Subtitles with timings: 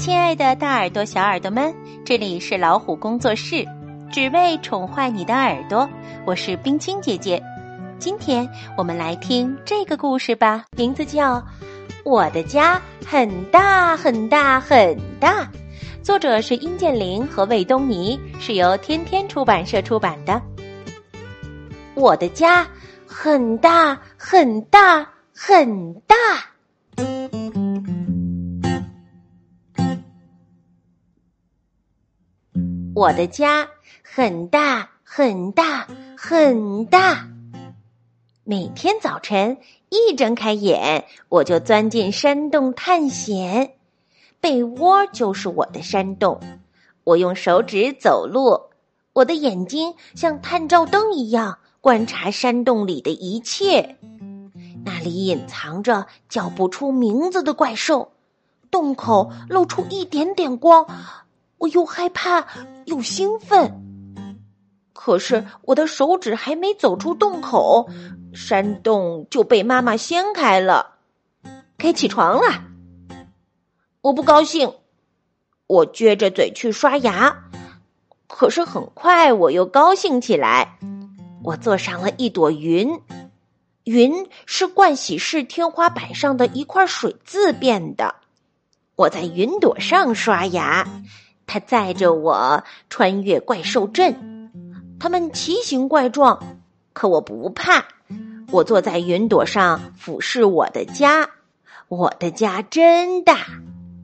[0.00, 1.74] 亲爱的，大耳朵、小耳朵们，
[2.06, 3.66] 这里是老虎工作室，
[4.10, 5.86] 只为宠坏你的耳朵。
[6.24, 7.42] 我是冰清姐姐，
[7.98, 8.48] 今天
[8.78, 11.34] 我们来听这个故事吧，名字叫
[12.02, 15.44] 《我的家很大很大很大》，
[16.02, 20.40] 作者是殷建玲和魏东尼，是由天天出版社出版的。
[21.94, 22.66] 我的家
[23.06, 25.06] 很大很大
[25.36, 26.16] 很大。
[32.92, 33.68] 我的家
[34.02, 35.86] 很大很大
[36.16, 37.28] 很大。
[38.42, 39.58] 每天早晨
[39.90, 43.74] 一睁开眼，我就钻进山洞探险。
[44.40, 46.40] 被窝就是我的山洞。
[47.04, 48.70] 我用手指走路，
[49.12, 53.96] 我的眼睛像探照灯一样观察山洞里的一切。
[54.84, 58.12] 那里隐藏着叫不出名字的怪兽，
[58.70, 60.86] 洞口露出一点点光。
[61.60, 62.46] 我又害怕
[62.86, 63.84] 又兴奋，
[64.94, 67.86] 可是我的手指还没走出洞口，
[68.32, 70.96] 山洞就被妈妈掀开了。
[71.76, 72.64] 该起床了，
[74.00, 74.72] 我不高兴，
[75.66, 77.50] 我撅着嘴去刷牙，
[78.26, 80.78] 可是很快我又高兴起来。
[81.44, 83.02] 我坐上了一朵云，
[83.84, 88.14] 云是盥洗室天花板上的一块水渍变的。
[88.96, 90.88] 我在云朵上刷牙。
[91.52, 94.52] 他载着我穿越怪兽镇，
[95.00, 96.60] 他们奇形怪状，
[96.92, 97.84] 可我不怕。
[98.52, 101.28] 我坐在云朵上俯视我的家，
[101.88, 103.38] 我的家真大。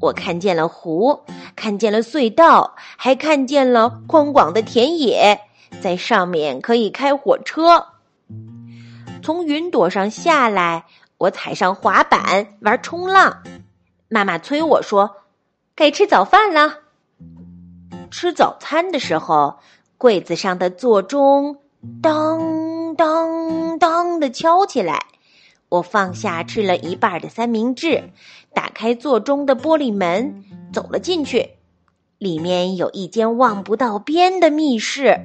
[0.00, 1.20] 我看见了湖，
[1.54, 5.38] 看见了隧道，还看见了宽广的田野，
[5.82, 7.88] 在上面可以开火车。
[9.22, 10.86] 从云朵上下来，
[11.18, 13.42] 我踩上滑板玩冲浪。
[14.08, 15.16] 妈妈催我说
[15.76, 16.78] ：“该吃早饭了。”
[18.16, 19.58] 吃早餐的时候，
[19.98, 21.56] 柜子上的座钟
[22.00, 25.06] 当当当的敲起来。
[25.68, 28.10] 我放下吃了一半的三明治，
[28.54, 31.54] 打开座钟的玻璃门，走了进去。
[32.18, 35.18] 里面有一间望不到边的密室，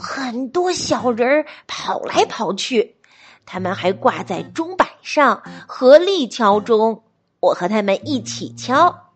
[0.00, 2.96] 很多小人儿跑来跑去，
[3.44, 7.02] 他们还挂在钟摆上，合力敲钟。
[7.40, 9.11] 我和他们一起敲。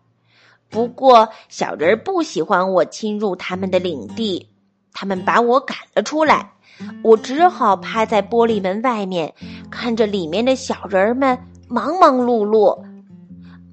[0.69, 4.49] 不过，小人儿不喜欢我侵入他们的领地，
[4.93, 6.53] 他们把我赶了出来。
[7.03, 9.33] 我只好趴在玻璃门外面，
[9.71, 12.85] 看着里面的小人儿们忙忙碌碌。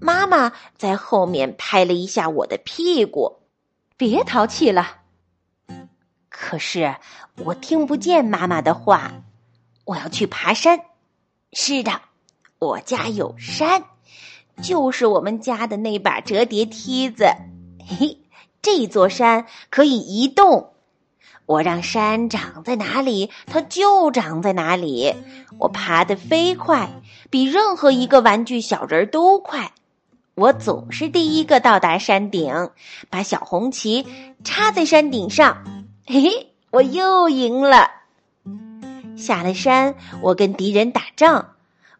[0.00, 3.40] 妈妈在后面拍了一下我的屁股，
[3.96, 5.00] 别淘气了。
[6.28, 6.96] 可是
[7.44, 9.12] 我听不见妈妈的话。
[9.84, 10.80] 我要去爬山。
[11.52, 12.00] 是的，
[12.58, 13.84] 我家有山。
[14.62, 17.26] 就是我们家的那把折叠梯子，
[17.86, 18.18] 嘿，
[18.62, 20.70] 这座山可以移动。
[21.46, 25.14] 我让山长在哪里，它就长在哪里。
[25.58, 26.88] 我爬得飞快，
[27.28, 29.72] 比任何一个玩具小人都快。
[30.34, 32.70] 我总是第一个到达山顶，
[33.10, 34.06] 把小红旗
[34.42, 35.64] 插在山顶上。
[36.06, 37.90] 嘿嘿，我又赢了。
[39.16, 41.53] 下了山，我跟敌人打仗。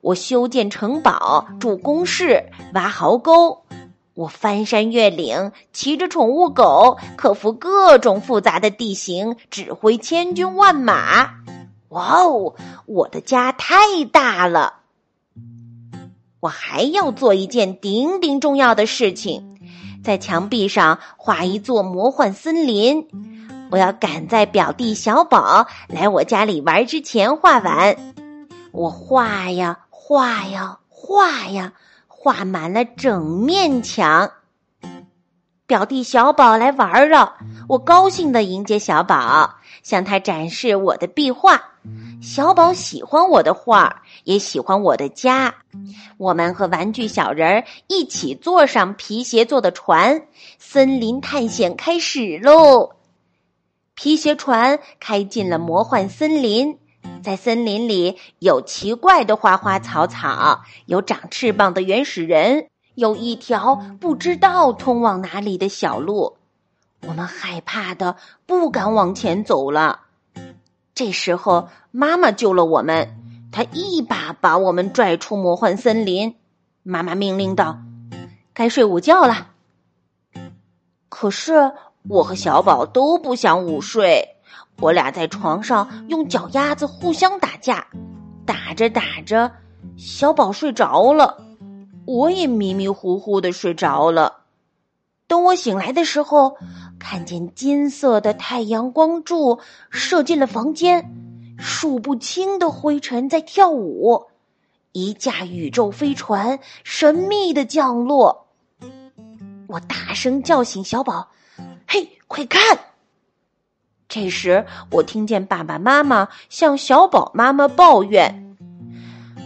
[0.05, 3.63] 我修建城堡，筑工事，挖壕沟；
[4.13, 11.31] 我翻山越岭，骑着宠物狗，克服各种复杂的地形，指挥千军万马。
[11.89, 12.55] 哇哦，
[12.85, 14.75] 我的家太大了！
[16.41, 19.59] 我还要做一件顶顶重要的事情，
[20.05, 23.09] 在墙壁上画一座魔幻森林。
[23.71, 27.97] 我要赶在表弟小宝来我家里玩之前画完。
[28.71, 29.79] 我画呀。
[30.07, 31.73] 画呀画呀，
[32.09, 34.31] 画满了整面墙。
[35.67, 37.37] 表弟小宝来玩了，
[37.71, 41.71] 我高兴的迎接小宝，向他展示我的壁画。
[42.21, 45.55] 小宝喜欢我的画，也喜欢我的家。
[46.19, 50.27] 我们和玩具小人儿一起坐上皮鞋做的船，
[50.59, 52.91] 森林探险开始喽！
[53.95, 56.79] 皮鞋船开进了魔幻森林。
[57.25, 66.37] 在森林里有奇怪的花花草草，有长翅膀的原始人，有一条不知道通往哪里的小路。
[67.07, 70.01] 我们害怕的不敢往前走了。
[70.95, 73.17] 这时候，妈妈救了我们，
[73.51, 76.37] 她一把把我们拽出魔幻森林。
[76.83, 77.79] 妈妈命令道
[78.53, 79.49] ：“该睡午觉了。”
[81.09, 81.73] 可是
[82.07, 84.34] 我和小宝都不想午睡。
[84.81, 87.87] 我俩在床上用脚丫子互相打架，
[88.45, 89.51] 打着打着，
[89.97, 91.43] 小宝睡着了，
[92.05, 94.41] 我也迷迷糊糊的睡着了。
[95.27, 96.57] 等我醒来的时候，
[96.99, 99.59] 看见金色的太阳光柱
[99.91, 101.15] 射进了房间，
[101.59, 104.27] 数不清的灰尘在跳舞，
[104.93, 108.49] 一架宇宙飞船神秘的降落。
[109.67, 111.29] 我大声叫醒小宝
[111.89, 112.61] ：“嘿，快看！”
[114.15, 118.55] 这时，我听见爸爸妈妈向小宝妈妈抱怨：“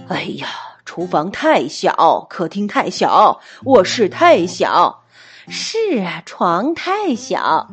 [0.08, 0.46] 哎呀，
[0.84, 5.04] 厨房太小，客厅太小，卧室太小。”
[5.48, 7.66] 是啊，床太小。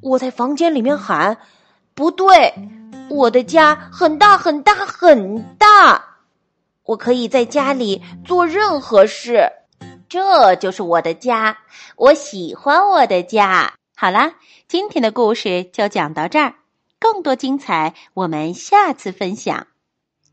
[0.00, 1.36] 我在房间里面喊
[1.94, 2.54] ：“不对，
[3.10, 6.02] 我的家很大很大很大，
[6.84, 9.46] 我可以在家里做任何事，
[10.08, 11.58] 这就是我的家。
[11.96, 14.34] 我喜欢我的家。”好啦，
[14.68, 16.54] 今天的故事就讲到这儿，
[17.00, 19.66] 更多精彩我们下次分享。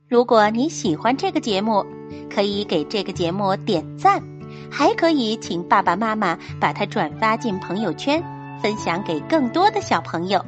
[0.07, 1.83] 如果你喜欢这个节目，
[2.29, 4.21] 可以给这个节目点赞。
[4.71, 8.23] 还可以请爸爸妈妈把它转发进朋友圈，
[8.61, 10.45] 分享给更多的小朋友。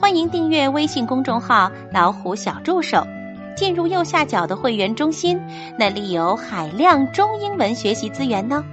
[0.00, 3.06] 欢迎订阅微信公众号“老虎小助手”，
[3.54, 5.38] 进入右下角的会员中心，
[5.78, 8.64] 那里有海量中英文学习资源呢。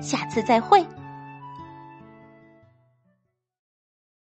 [0.00, 0.82] 下次再会。